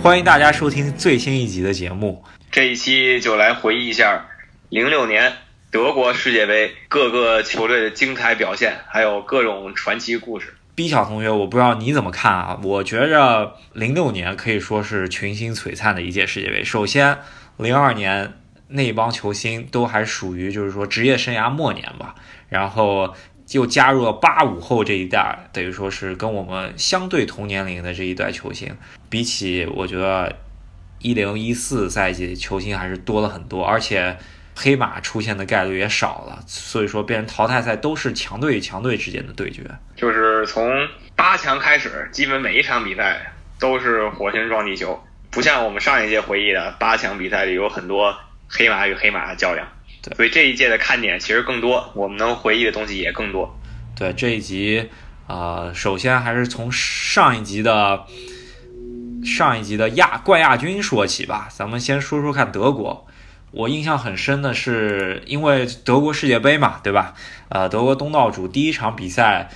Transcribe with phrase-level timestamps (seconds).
[0.00, 2.22] 欢迎大家收听最新一集的节目。
[2.52, 4.28] 这一期就来回忆一下
[4.68, 5.32] 零六年
[5.72, 10.54] 德国世界杯各个球队的精彩表现，还有各种传奇故事。
[10.74, 12.58] B 小同学，我不知道你怎么看啊？
[12.62, 16.64] 我觉着零六年可以说是群星璀璨的一届世界杯。
[16.64, 17.18] 首先，
[17.58, 18.32] 零二年
[18.68, 22.14] 那帮球星都还属于就是说职业生涯末年吧，
[22.48, 23.14] 然后
[23.50, 28.74] 又加入了八五后这一代，等于说是跟我们相对同年龄的这一代球星，
[29.10, 30.34] 比起我觉得
[31.00, 34.16] 一零一四赛季球星还是多了很多，而且
[34.54, 39.62] 黑马出现的概率也少了，所以说变成淘汰赛都是强队与强队之间的对决。
[39.96, 48.14] 就是从八强开始，基本每一场比赛都是火星撞地球，不像我们上一届回忆的八强比赛里有很多
[48.48, 49.66] 黑马与黑马的较量。
[50.02, 53.58] 对所以这一届的看点其实更多，我们能回忆的东西也更多。
[53.96, 54.90] 对这一集，
[55.28, 58.04] 呃，首先还是从上一集的
[59.24, 61.48] 上一集的亚冠亚军说起吧。
[61.50, 63.06] 咱们先说说看德国。
[63.52, 67.14] 我印象很深的是，因为德国世界杯嘛，对吧？
[67.48, 69.48] 呃，德国东道主第一场比赛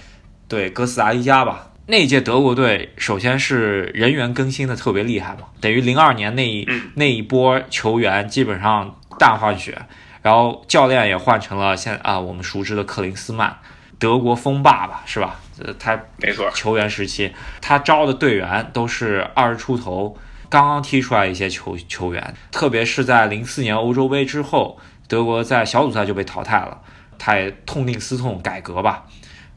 [0.49, 1.73] 对哥斯达黎加吧。
[1.87, 9.79] 那一届德国队首先是人员更新的特别厉害嘛，等于零二年那一、嗯那一波球员基本上大换血，
[10.21, 13.57] 然后教练也换成了现啊、我们熟知的克林斯曼，
[13.99, 15.41] 德国锋霸吧，是吧？
[15.65, 26.81] 呃，他没错，球员时期，他招的队员都是二十出头，刚刚踢出来一些球球员，特别是在零四年欧洲杯之后，德国在小组赛就被淘汰了，
[27.19, 29.07] 他也痛定思痛改革吧，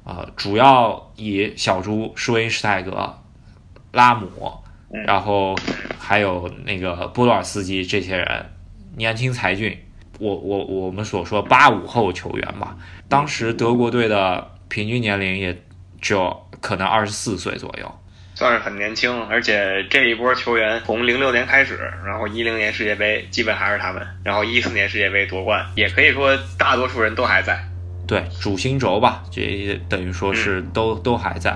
[0.03, 3.17] 呃，主要以小猪、施维因施泰格、
[3.91, 4.27] 拉姆，
[5.05, 5.55] 然后
[5.97, 8.45] 还有那个波多尔斯基这些人，
[8.95, 9.77] 年轻才俊，
[10.19, 12.75] 我我我们所说八五后球员吧，
[13.07, 15.63] 当时德国队的平均年龄也
[16.01, 17.98] 只有可能二十四岁左右。
[18.39, 27.61] 算是很年轻，而且这一波球员从零六年开始，然后一零年世界杯基本还是他们，然后一四年世界杯夺冠，也可以说大多数人都还在。
[28.07, 31.51] 对，主心轴吧，这等于说是都、都还在。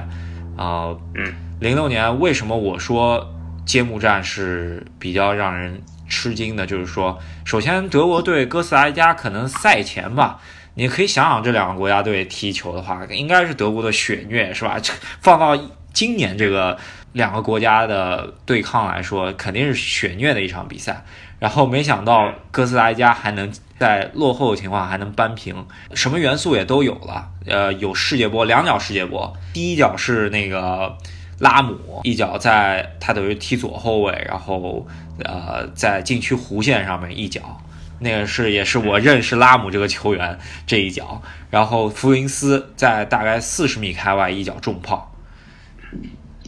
[0.58, 3.34] 啊、嗯，零六年为什么我说
[3.66, 6.66] 揭幕战是比较让人吃惊的？
[6.66, 10.42] 就是说，首先德国对哥斯达黎加可能赛前吧，
[10.76, 14.78] 你可以想想这两个国家队踢球的话，应该是德国的血虐，是吧？
[14.82, 15.58] 这放到
[15.94, 16.78] 今年这个
[17.14, 21.06] 两个国家的对抗来说，肯定是血虐的一场比赛。
[21.40, 27.28] 然后没想到哥斯达黎加还能在落后的情况还能扳平，什么元素也都有了。
[27.46, 30.98] 呃，有世界波，两脚世界波，第一脚是那个
[31.40, 34.88] 拉姆，一脚在他等于踢左后卫，然后
[35.26, 37.62] 呃在禁区弧线上面一脚，
[38.00, 45.13] 那个是也是我认识拉姆这个球员这一脚，然后福林斯在大概四十米开外一脚重炮。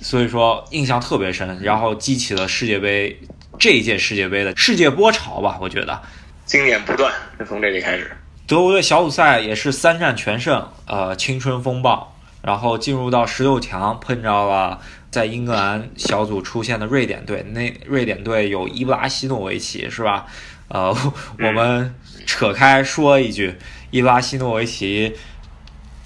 [0.01, 3.19] 所以说印象特别深，然后激起了世界杯
[3.57, 6.01] 这一届世界杯的世界波潮吧，我觉得。
[6.45, 8.15] 经典不断，就从这里开始。
[8.45, 14.79] 德国队小组赛也是三战全胜，呃，青春风暴，然后进入到十六强，碰着了
[15.09, 17.41] 在英格兰小组出现的瑞典队。
[17.41, 20.27] 那瑞典队有伊布拉希诺维奇，是吧？
[20.67, 20.95] 呃，
[21.39, 21.95] 我们
[22.27, 23.55] 扯开说一句，
[23.89, 25.15] 伊布拉希诺维奇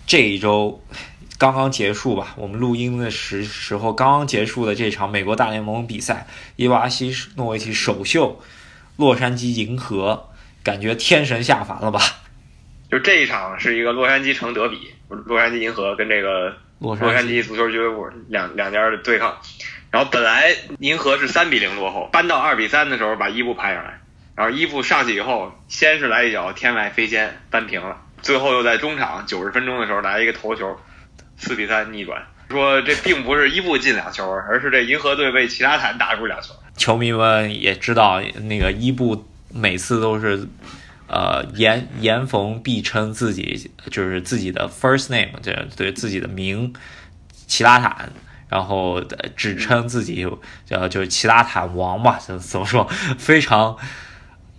[0.08, 0.82] 这一周
[1.40, 6.28] 刚刚结束吧，我们录音的时时候刚刚结束的这场美国大联盟比赛，
[6.58, 8.42] 伊布拉希诺维奇首秀
[8.98, 10.28] 洛杉矶银河，
[10.62, 12.02] 感觉天神下凡了吧？
[12.92, 19.38] 就这一场是一个洛杉矶城德比，洛杉矶银河跟这个洛洛杉矶矶足球俱乐部两两家的对抗。
[19.92, 24.02] 然后本来银河是三比零落后，扳到二比三的时候把伊布拍上来，
[24.36, 30.78] 然后伊布上去以后，先是来一脚天外飞仙扳平了，最后又在中场九十分钟的时候来一个头球，
[31.40, 32.22] 四比三逆转。
[32.50, 36.54] 说这并不是伊布进两球，而是这银河队被齐拉坦打入两球。
[36.76, 40.48] 球迷们也知道，那个伊布每次都是，
[41.08, 46.74] 呃，言言逢必称自己就是自己的 first name，这对自己的名
[47.46, 48.12] 齐拉坦，
[48.48, 49.04] 然后
[49.36, 50.28] 只称自己
[50.69, 52.84] 呃就是齐拉坦王吧，怎怎么说，
[53.19, 53.78] 非常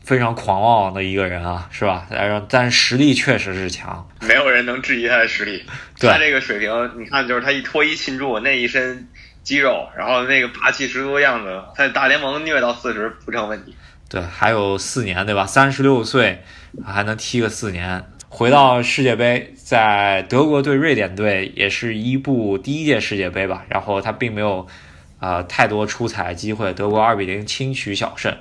[0.03, 2.07] 非常狂妄的一个人啊，是吧？
[2.49, 5.65] 但是实力确实是强，没有人能质疑他的实力。
[5.99, 9.09] 对他这个水平，你看，就是他一脱衣庆祝那一身
[9.43, 13.75] 肌肉，然后那个霸气十足的样子，在大联盟虐到四十不成问题。
[14.09, 15.47] 对，还有四年，对吧？
[15.47, 16.43] 三十六岁
[16.85, 18.05] 还能踢个四年。
[18.29, 24.67] 回到世界杯，在德国对瑞典队也是伊布第一届世界杯吧，然后他并没有
[25.19, 28.37] 呃太多出彩机会，德国二比零轻取小胜，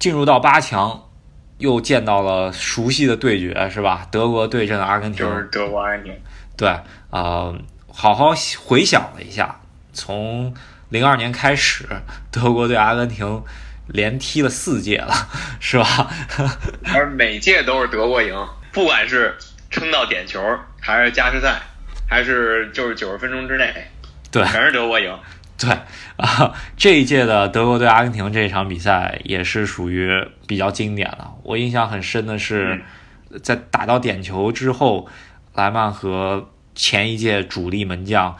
[0.00, 1.08] 进入到八强，
[1.58, 4.06] 又见到了熟悉的对决，是吧？
[4.10, 6.18] 德国对阵阿根廷，就是德国阿根廷。
[6.56, 6.74] 对，
[7.10, 7.54] 呃，
[7.92, 8.32] 好好
[8.64, 9.60] 回想了一下，
[9.92, 10.52] 从
[10.88, 11.86] 零二年开始，
[12.30, 13.42] 德国对阿根廷
[13.88, 15.14] 连踢了四届了，
[15.60, 16.10] 是吧？
[16.94, 18.34] 而每届都是德国赢，
[18.72, 19.36] 不管是
[19.70, 20.42] 撑到点球，
[20.80, 21.60] 还是加时赛，
[22.08, 23.70] 还是就是九十分钟之内，
[24.32, 25.14] 对，全是德国赢。
[25.60, 25.70] 对
[26.16, 30.10] 啊，这一届的德国对阿根廷这场比赛也是属于
[30.46, 31.34] 比较经典了。
[31.42, 32.82] 我印象很深的是，
[33.42, 35.06] 在打到点球之后，
[35.54, 38.34] 莱曼和前一届主力门将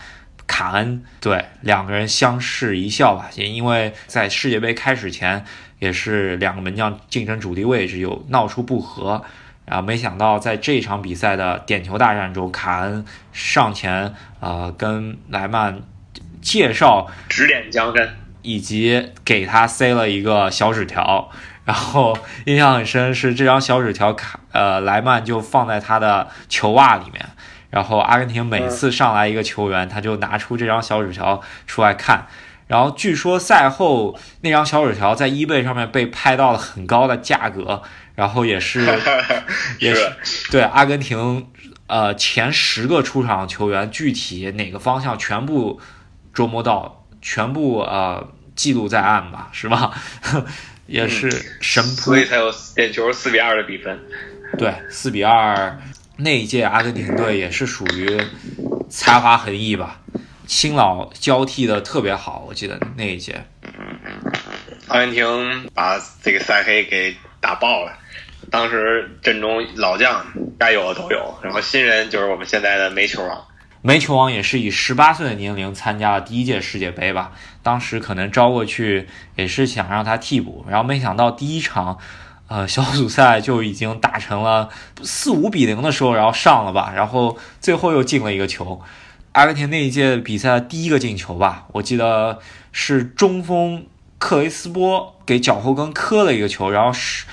[0.47, 5.45] 卡恩对两个人相视一笑吧，也因为在世界杯开始前
[5.79, 9.23] 也是两个门将竞争主力位置有闹出不和，
[9.67, 15.83] 然后没想到在这场比赛的点球大战中，卡恩上前啊跟莱曼。
[16.41, 21.31] 介绍指点江山，以及给他塞了一个小纸条，
[21.65, 22.17] 然后
[22.47, 27.25] 印象很深是这张小纸条卡呃莱曼就放在他的球袜里面，
[27.69, 32.27] 然后阿根廷每次上来一个球员，他就拿出这张小纸条出来看，
[32.67, 37.83] 然后据说赛后那张小纸条在 eBay 上面被拍到了很高的价格，
[38.15, 38.81] 然后也是
[39.79, 40.11] 也是。
[40.51, 41.47] 对阿根廷
[41.87, 45.79] 呃前十个出场球员具体哪个方向全部。
[46.33, 49.93] 捉摸到全部呃记录在案吧，是吧？
[50.87, 51.31] 也是
[51.61, 53.99] 神扑，所以才有点球四比二的比分。
[54.59, 55.81] 对，四比二
[56.17, 58.21] 那一届阿根廷队也是属于
[58.89, 60.01] 才华横溢吧，
[60.49, 62.45] 新老交替的特别好。
[62.49, 63.41] 我记得那一届，
[64.89, 67.93] 阿根廷把这个塞黑给打爆了。
[68.51, 70.27] 当时阵中老将
[70.59, 73.47] 该有的都有，然后新人就是我们现在的煤球王。
[73.83, 77.33] 煤球王也是以十八岁的年龄参加了第一届世界杯吧，
[77.63, 81.97] 当时可能招过去也是想让他替补，然后没想到第一场，
[82.49, 84.69] 呃小组赛就已经打成了
[85.03, 88.83] 四五比零的时候，然后上了吧，然后最后又进了一个球，
[89.33, 92.39] 阿根廷那一届比赛的第一个进球吧，我记得
[92.73, 93.87] 是中锋
[94.19, 97.25] 克雷斯波给脚后跟磕了一个球，然后是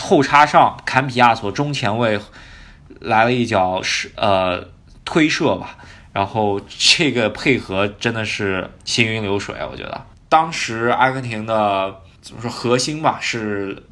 [0.00, 2.18] 后插上坎比亚索中前卫
[2.98, 4.68] 来了一脚是呃
[5.04, 5.76] 推射吧。
[6.12, 13.82] 然后这个配合真的是行云流水，我觉得当时阿根廷的怎么说核心吧，是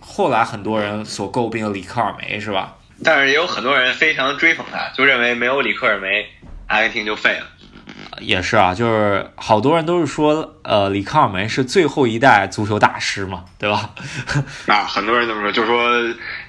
[0.00, 2.74] 后来很多人所诟病的里克尔梅，是吧？
[3.02, 6.26] 但是也有很多人非常追捧他，就认为没有里克尔梅，
[6.68, 7.46] 阿根廷就废了。
[8.20, 13.90] 也是啊，就是好多人都是说，呃，里克尔梅是最后一代足球大师嘛，对吧？
[14.68, 15.90] 啊，很多人这么说，就说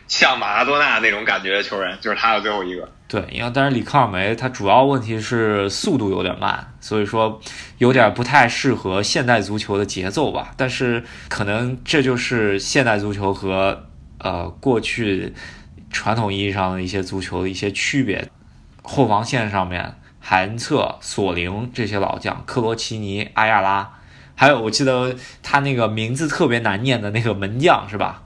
[0.07, 2.87] 像马拉多纳那种感觉的球员，就是他的最后一个。
[3.07, 7.39] 对，因为但是里克尔梅他主要问题是速度有点慢，所以说
[7.77, 10.51] 有点不太适合现代足球的节奏吧。
[10.57, 13.85] 但是可能这就是现代足球和
[14.19, 15.33] 呃过去
[15.91, 18.27] 传统意义上的一些足球的一些区别。
[18.81, 23.93] 后防线上面，海恩策、索林这些老将，克罗齐尼、阿亚拉，
[24.35, 28.23] 还有我记得他那个名字特别难念的那个门将是吧？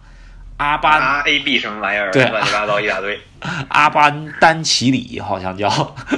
[0.59, 2.11] 阿巴 A B 什么玩意儿？
[2.11, 3.17] 对，乱七八糟一大堆。
[3.69, 4.11] 阿巴
[4.41, 5.69] 丹奇里好像叫，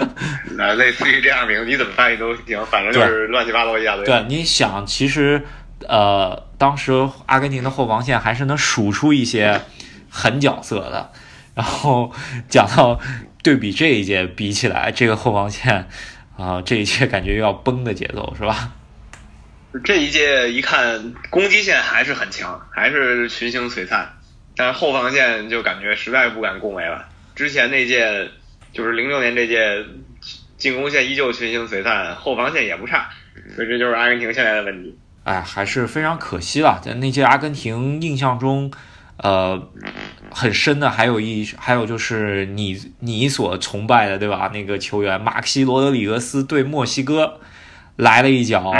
[0.57, 4.03] 那类似于这样名，你怎么翻译都行，反正就是乱七八糟一大堆。
[4.03, 5.45] 对，你想，其实
[5.87, 6.91] 呃，当时
[7.27, 9.61] 阿根廷的后防线还是能数出一些
[10.09, 11.11] 狠角色的。
[11.53, 12.11] 然后
[12.49, 12.99] 讲到
[13.43, 15.87] 对比这一届比起来，这个后防线
[16.35, 18.71] 啊，这一届感觉又要崩的节奏，是吧？
[19.83, 24.11] 这一届一看攻击线还是很强，还是群星璀璨。
[24.61, 27.03] 但后防线就感觉实在不敢恭维了。
[27.33, 28.29] 之前那届
[28.71, 29.83] 就是零六年这届，
[30.55, 33.09] 进攻线依旧群星璀璨，后防线也不差，
[33.55, 34.95] 所以这就是阿根廷现在的问题。
[35.23, 36.79] 哎，还是非常可惜了。
[36.79, 38.71] 在那届阿根廷印象中，
[39.17, 39.67] 呃，
[40.29, 44.51] 很深的还有一还有就是你你所崇拜的对吧？
[44.53, 47.39] 那个球员马克西罗德里格斯对墨西哥
[47.95, 48.71] 来了一脚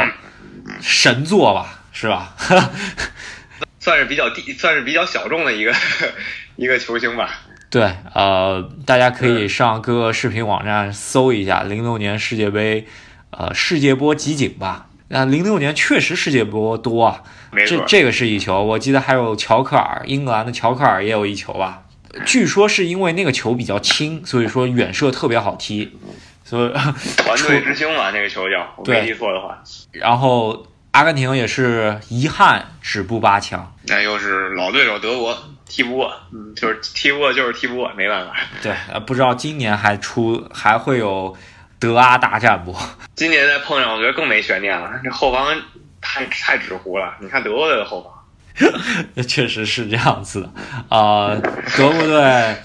[0.79, 2.35] 神作吧，是吧？
[3.81, 5.73] 算是比较低，算是比较小众的一个
[6.55, 7.41] 一个球星吧。
[7.71, 12.85] 对，呃，大家可以上各个视频网站搜一下零六年世界杯，
[13.31, 14.85] 呃，世界波集锦吧。
[15.07, 17.23] 那零六年确实世界波多啊，
[17.65, 21.81] 这这个是一球，我记得还有乔克尔，英格兰的乔克尔也有一球吧。
[22.23, 25.97] 据说是因为那个球比较轻，所以说远射特别好踢。
[26.43, 26.71] 所以
[27.17, 29.63] 团队之星嘛，那个球叫，我没记错的话。
[29.91, 30.67] 然后。
[30.91, 38.35] 阿根廷也是遗憾止步八强，那又是老对手德国踢不过，嗯，就是踢不过就是踢不过，没办法。
[38.61, 41.35] 对，不知道今年还出还会有
[41.79, 42.75] 德阿大战不？
[43.15, 44.99] 今年再碰上，我觉得更没悬念了。
[45.03, 45.55] 这后防
[46.01, 47.15] 太太纸糊了。
[47.21, 48.13] 你看德国队的后防。
[49.15, 51.33] 那确实是这样子的，啊，
[51.77, 52.57] 德国队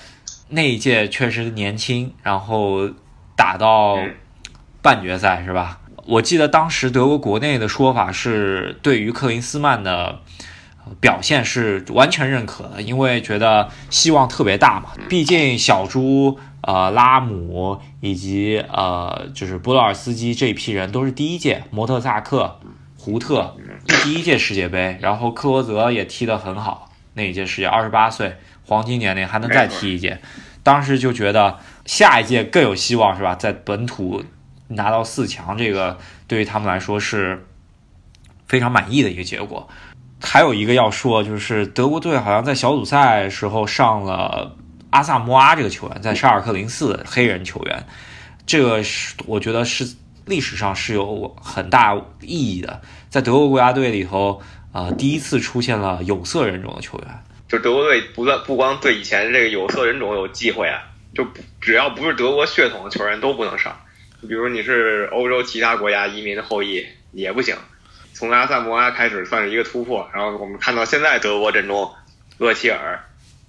[0.48, 2.90] 那一届确实年轻，然后
[3.36, 3.96] 打到
[4.82, 5.78] 半决赛是吧？
[6.06, 10.20] 我记得当时德国国内的说法是，对于克林斯曼的
[11.00, 14.90] 表现是完全认可的，因为觉得希望特别大嘛。
[15.08, 22.60] 毕竟小猪、呃拉姆以及呃就是波罗尔斯基这一批人都是第一届摩特萨克。
[22.98, 23.56] 胡特
[24.02, 26.90] 第一届世界杯，然后克罗泽也踢得很好。
[27.14, 30.18] 那一届世界二十八岁黄金年龄还能再踢一届，
[30.64, 33.36] 当时就觉得下一届更有希望，是吧？
[33.36, 34.24] 在本土
[34.68, 37.46] 拿到四强，这个对于他们来说是
[38.46, 39.68] 非常满意的一个结果。
[40.20, 44.56] 还有一个要说，就是德国队好像在小组赛时候上了
[44.90, 47.86] 阿萨莫阿这个球员，在沙尔克零四黑人球员，
[48.46, 49.96] 这个是我觉得是。
[50.26, 54.42] 历史上是有很大意义的，在德国国家队里头，
[54.72, 57.06] 呃，第一次出现了有色人种的球员。
[57.46, 60.82] 就德国队不断不光对以前这个有色人种有忌讳啊，
[61.14, 61.24] 就
[61.60, 63.72] 只要不是德国血统的球员都不能上。
[64.22, 67.54] 比如你是欧洲其他国家移民的后裔也不行。
[68.12, 71.90] 从阿萨摩阿开始算是一个突破，然后我们看到现在德国阵中，
[72.38, 72.98] 厄齐尔、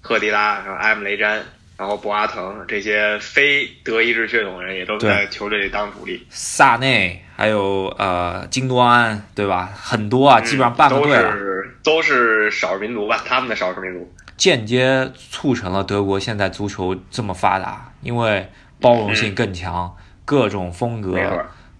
[0.01, 1.43] 赫迪拉、然后埃姆雷詹。
[1.77, 9.69] 然后博阿滕这些非德意志血统人也都在球队里当主力，萨内还有呃金多安，对吧？
[9.75, 11.31] 很多啊，基本上半个队了。
[11.31, 13.23] 都是都是少数民族吧？
[13.27, 18.49] 他们的少数民族间接促成了德国现在足球这么发达，因为
[18.81, 19.95] 包容性更强，
[20.27, 21.17] 各种风格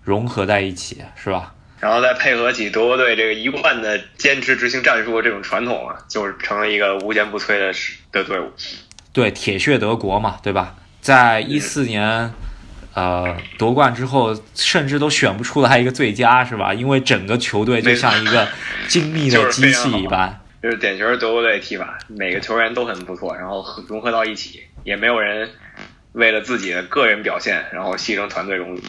[0.02, 1.54] 融合在一起，是吧？
[1.82, 7.74] 然后再配合起德国队这个一贯的坚持执行战术的这种传统啊，就是成了一个无坚不摧的
[8.10, 8.50] 的队伍。
[9.12, 10.76] 对，铁血德国嘛，对吧？
[11.02, 12.34] 在一四年，
[12.94, 16.74] 呃，夺冠之后，甚至都选不出来一个最佳，是吧？
[16.74, 18.48] 因为整个球队就像一个
[18.88, 25.50] 精密的机器一般，就是典型德国队踢法，每个球员都很不错，然后融合到一起，也没有人
[26.18, 28.82] 为了自己的个人表现，然后牺牲团队荣誉。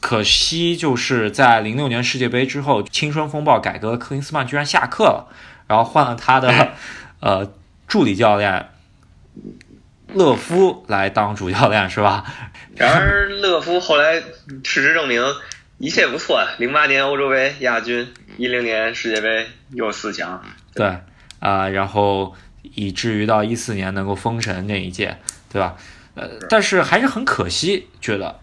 [0.00, 5.28] 可惜就是在零六年世界杯之后，青春风暴改革，克林斯曼居然下课了，
[5.68, 6.72] 然后换了他的
[7.20, 7.52] 呃
[7.86, 8.68] 助理教练。
[10.14, 12.24] 勒夫来当主教练是吧？
[12.76, 15.22] 然而勒夫后来事实证明
[15.78, 20.42] 一切不错，零八年欧洲杯亚军，一零年世界杯又四强。
[20.74, 20.98] 对
[21.40, 25.18] 啊，然后以至于到一四年能够封神那一届，
[25.52, 25.76] 对吧？
[26.16, 28.40] 呃，但是还是很可惜，觉得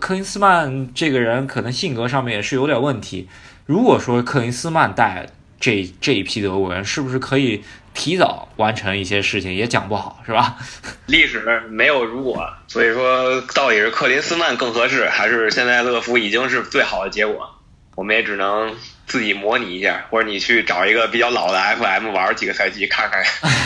[0.00, 3.28] 克林斯曼这个人可能性格上面也是有点问题。
[3.64, 5.26] 如果说克林斯曼带
[5.58, 7.64] 这这一批德国人，是不是可以？
[7.94, 10.56] 提早完成一些事情也讲不好，是吧？
[11.04, 17.46] 历史没有如果，所以说到底是克林斯曼更合适，还是现在勒夫已经是最好的结果？
[17.94, 18.74] 我们也只能
[19.06, 23.22] 自己模拟一下，或者你去找一个比较老的 FM 玩几个赛季看看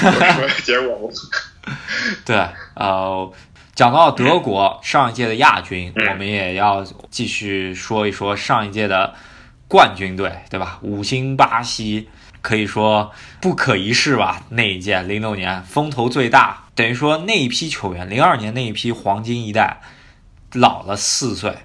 [0.65, 1.09] 结果。
[2.25, 2.37] 对，
[2.75, 3.33] 呃，
[3.77, 9.13] 讲到德国上一届的亚军，我们也要继续说一说上一届的
[9.69, 10.79] 冠军队，对吧？
[10.83, 12.09] 五星巴西。
[12.41, 14.41] 可以说不可一世吧？
[14.51, 19.81] 那一届零六年风头最大，等于说那一批球员，零二年那一批黄金一代
[20.53, 21.57] 老了四岁，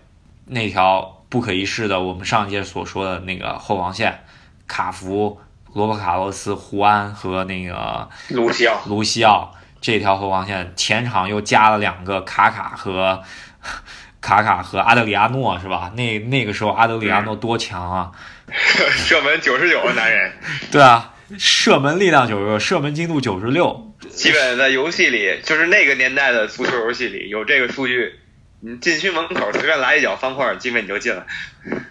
[0.48, 4.24] 那条不可一世的，我们上一届所说的那个后防线，
[4.68, 5.40] 卡福、
[5.74, 13.22] 罗伯卡洛斯、胡安和那个卢西奥，卢西奥这条后防线，前场又加了两个卡卡和
[14.22, 15.92] 卡卡和阿德里亚诺，是吧？
[15.96, 18.12] 那那个时候阿德里亚诺多强啊！
[18.54, 20.32] 射门九十九的男人，
[20.72, 28.20] 对啊，射门力量九十六，射门精度九十六，基本在游戏里，就是那个年代的足球游戏里有这个数据，
[28.60, 31.26] 你禁区门口随便来一脚方块，基本你就进了。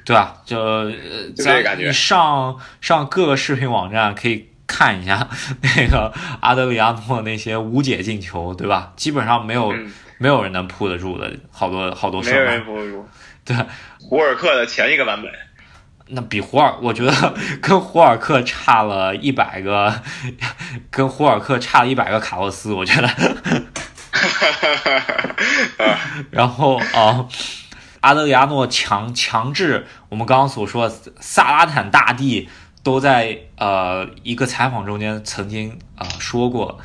[0.04, 0.97] 对啊，就就
[1.44, 1.87] 这感觉。
[1.87, 5.28] 你上上各个视频网站可以看一下
[5.76, 8.92] 那个阿德里亚诺那些无解进球，对吧？
[8.94, 9.74] 基本上没有
[10.18, 12.38] 没有人能扑得住的，好多好多射门。
[12.38, 13.08] 没人扑得住。
[13.44, 13.56] 对，
[13.98, 15.30] 胡尔克的前一个版本。
[16.12, 20.02] 那比胡尔，我觉得 跟胡尔克差了一百个，
[20.90, 23.08] 跟胡尔克差了一百个卡洛斯，我觉得。
[26.30, 27.26] 然后啊，
[28.00, 30.88] 阿德里亚诺强强制，我们刚刚所说
[31.20, 32.48] 萨拉坦大帝
[32.82, 36.78] 都在呃一个采访中间曾经啊说过，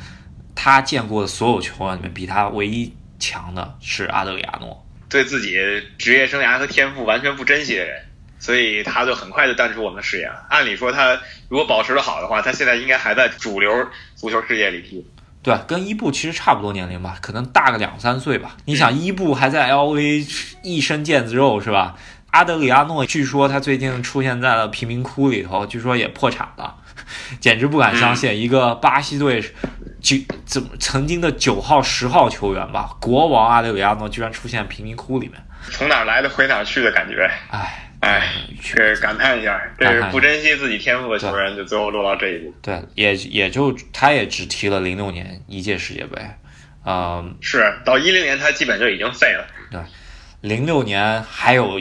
[0.54, 5.56] 他见过的所有球员里面，比他唯一强的是阿德里亚诺，对自己
[5.98, 8.02] 职业生涯和天赋完全不珍惜的人。
[8.38, 10.46] 所以他就很快就淡出我们的视野了。
[10.50, 15.04] 按理说，他如果保持的好的话，他现在应该还在主流足球世界里踢。
[15.42, 18.56] 对，跟伊布其实差不多年龄吧，可能大个两三岁吧。
[18.66, 20.24] 你想，伊布还在 L V
[20.62, 21.96] 一身腱子肉是吧？
[22.36, 26.76] 阿德里亚诺据说他最近出现在了贫民窟里头，据说也破产了，
[27.40, 29.42] 简直不敢相信，一个巴西队
[30.02, 37.26] 九怎么曾经的九号、十号球员吧，国王阿德里亚诺居然出现贫民窟里面，从哪儿来的回哪儿去的感觉。
[37.48, 38.28] 唉，哎，
[38.60, 42.52] 确实感叹一下，这是不珍惜自己天赋的球员，就最后落到这一步。
[42.60, 46.20] 对，也也就他也只踢了零六年一届世界杯，
[46.84, 49.46] 嗯，是到一零年他基本就已经废了。
[49.70, 49.80] 对
[50.42, 51.80] 零六年还有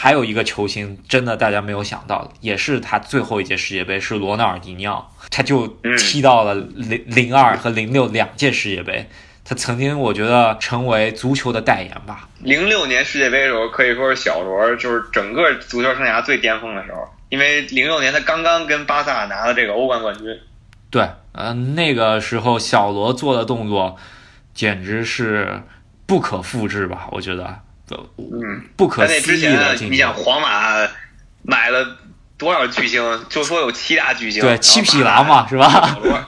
[0.00, 5.66] 还有一个球星，真的大家没有想到，也是他最后一届世界杯是罗纳尔迪尼奥，他就
[5.98, 9.04] 踢到了零零二和零六两届世界杯。
[9.44, 12.28] 他曾经我觉得成为足球的代言吧。
[12.38, 20.26] 零六年世界杯的时候，可以说是小罗就是整个足球生涯最巅峰的时候，因为零六年他刚刚跟巴萨拿了这个欧冠冠军。
[20.90, 23.96] 对，呃，那个时候小罗做的动作
[24.54, 25.60] 简直是
[26.06, 27.08] 不可复制吧？
[27.10, 27.62] 我觉得。
[28.16, 30.88] 嗯，不可思议的你想皇马
[31.42, 31.96] 买了
[32.36, 33.24] 多少巨星？
[33.28, 35.70] 就说有七大巨星，对，七匹狼嘛，是吧？
[35.70, 36.24] 小罗，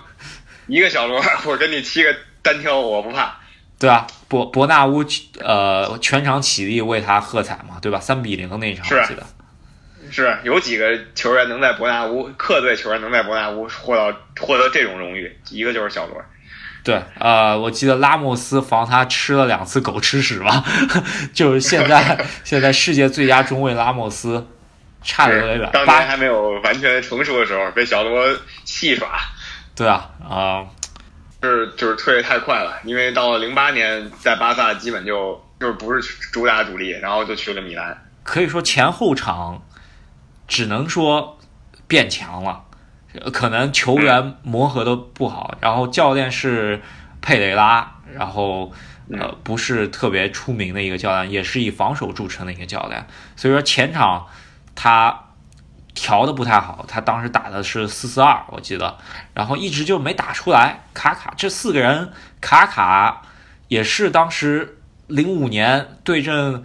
[0.66, 3.36] 一个小罗，我跟你七个单挑，我不怕。
[3.78, 5.04] 对啊，伯伯纳乌
[5.38, 7.98] 呃全场起立为他喝彩嘛，对吧？
[7.98, 9.26] 三比零那场，是记得。
[10.10, 15.38] 是有几个球员能在伯纳乌客队球员能在伯纳乌获到获得这种荣誉？
[15.50, 16.20] 一个就是小罗。
[16.90, 20.64] 对，呃，我记得拉莫斯防他吃了两次狗吃屎吧，
[21.32, 24.44] 就是现在 现在世界最佳中卫拉莫斯，
[25.02, 25.70] 差的有点远。
[25.72, 28.26] 当年还没有完全成熟的时候，被小罗
[28.64, 29.08] 戏耍。
[29.76, 30.66] 对啊，啊，
[31.42, 36.00] 是就是退的太快了，因为到了零八年在巴萨基本就就是不是
[36.32, 37.96] 主打主力，然后就去了米兰。
[38.24, 39.62] 可以说前后场
[40.48, 41.38] 只能说
[41.86, 42.64] 变强了。
[43.32, 46.80] 可能球员磨合的不好，然后教练是
[47.20, 48.72] 佩雷拉，然后
[49.12, 54.26] 呃不是特别出名的一个教练，也是以防守著称的一个教练，所以说前场
[54.76, 55.24] 他
[55.92, 58.96] 调的不太好，他当时打的是四四二，我记得，
[59.34, 60.84] 然后一直就没打出来。
[60.94, 63.22] 卡卡这四个人，卡卡
[63.66, 66.62] 也是当时零五年对阵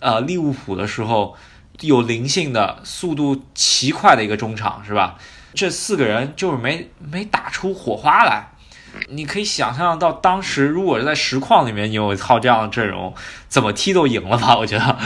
[0.00, 1.36] 呃利物浦的时候
[1.80, 5.18] 有灵性的、速度奇快的一个中场，是吧？
[5.54, 8.48] 这四个人就是没没打出火花来，
[9.08, 13.14] 你可以想象到当时如果是在实况里面你有一套这样的阵容，
[13.48, 14.56] 怎么踢都赢了吧？
[14.56, 14.98] 我觉得，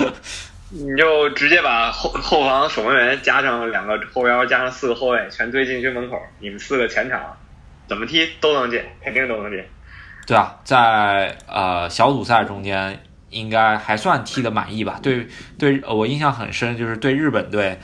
[0.71, 7.37] 你就直接把后后防守门员加上两个后腰，加上四个后卫全堆禁区门口，你们四个前场
[7.89, 9.65] 怎么踢都能进，肯定都能进。
[10.27, 14.99] 对啊，在呃小组赛中间应该还算踢得满意吧？
[15.03, 15.29] 对
[15.59, 17.79] 对，我印象很深，就是对日本队。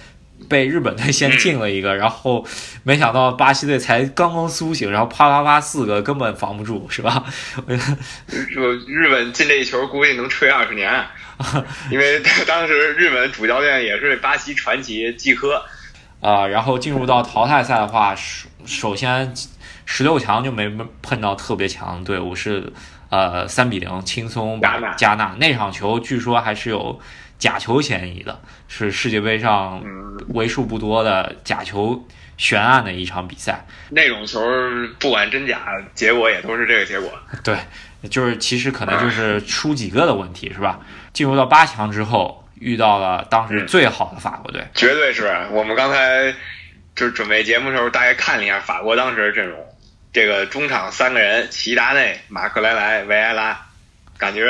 [0.48, 2.44] 被日本队先进了一个，然后
[2.82, 7.24] 没想到巴西队才刚刚苏醒，然后啪啪啪四个根本防不住，是吧？
[7.66, 7.74] 我
[8.86, 10.92] 日本进这一球估计能吹二十年，
[11.90, 15.62] 因为 当时日本主教练也是巴西传奇季科。
[16.20, 19.34] 啊，然后进入到淘汰赛的话，首首先
[19.84, 20.70] 十六强就没
[21.02, 22.72] 碰到特别强的队伍，是
[23.10, 27.00] 呃三比零轻松把加纳那场球，据说还是有。
[27.42, 29.82] 假球嫌疑的是世界杯上
[30.28, 32.00] 为数不多的假球
[32.36, 33.66] 悬案的一场比赛。
[33.90, 34.40] 那种球
[35.00, 35.58] 不管真假，
[35.92, 37.10] 结果也都是这个结果。
[37.42, 37.58] 对，
[38.08, 40.78] 就是其实可能就是输几个的问题，是吧？
[41.12, 46.32] 进入到八强之后，遇到了当时最好的法国队，绝对是我们刚才
[46.94, 49.58] 就是准备节目的时候，大概看了一下法国当时的阵容，
[50.12, 53.66] 这个中场三个人：齐达内、马克莱莱、维埃拉。
[54.22, 54.46] 感觉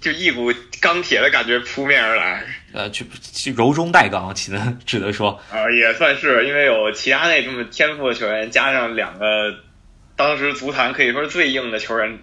[0.00, 3.04] 就一股钢铁的感觉扑面而来，呃，就
[3.56, 9.52] 柔中带刚，只能 只能说，啊，也算是，因为有齐达内这么天赋的球员，加上两个
[10.14, 12.16] 当时足坛可以说是最硬的球员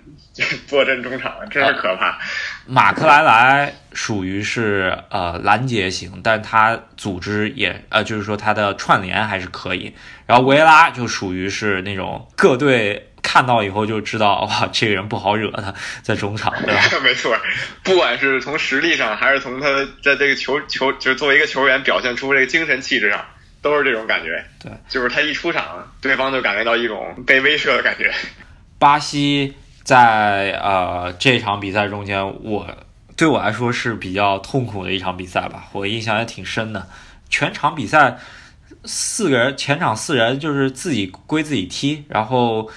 [0.66, 2.18] 坐镇中场，真是可怕。
[2.66, 9.94] 马克莱莱属于是呃拦截型，但他组织也呃就是说他的串联还是可以，
[10.26, 13.10] 然后维拉就属于是那种各队。
[13.24, 16.82] 看到以后就知道，哇，这个人不好惹，他在中场，对吧？
[17.02, 17.36] 没错，
[17.82, 19.68] 不管是从实力上，还是从他
[20.04, 23.26] 在这个球球，就是作为一个球员表现出这个精神气质上，
[23.62, 24.46] 都是这种感觉。
[24.62, 28.14] 对，就是他一出场，对方就感觉到一种被威慑的感觉。
[28.78, 32.68] 巴西在呃这场比赛中间，我
[33.16, 36.86] 对我来说是比较痛苦的一场比赛吧，我印象也挺深的，
[37.30, 38.18] 全场比赛。
[38.86, 42.70] 四个人前场四人就是自己归自己踢，然后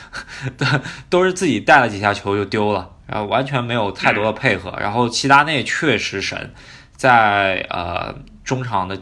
[1.10, 4.72] 都是自己带了几下球就丢了，然后完全没有太多的配合。
[4.80, 6.52] 然后齐达内确实神，
[6.96, 8.14] 在呃
[8.44, 8.96] 中场的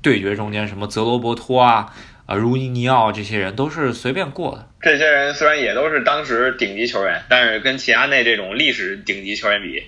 [0.00, 1.92] 对决中间，什么泽罗伯托啊、
[2.26, 4.66] 啊茹尼尼奥这些人都是随便过的。
[4.80, 9.82] 这些人虽然也都是当时顶级球员，但是跟齐达内这种历史顶级球员比，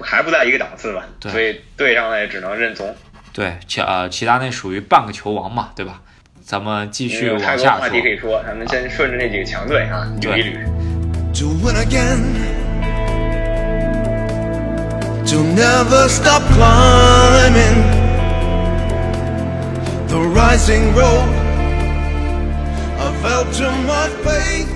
[0.00, 2.96] 还不在一个档次吧，对所以对上来也只能认怂。
[3.32, 6.00] 对，齐呃齐达内属于半个球王嘛，对吧？
[6.44, 8.12] 咱们继续往下多话题可说。
[8.12, 10.58] 以说，咱们先顺着那几个强队啊捋一捋。
[11.32, 12.18] to win again,
[15.24, 17.82] to never stop climbing
[20.08, 21.28] the rising road.
[22.98, 24.68] I felt too much faith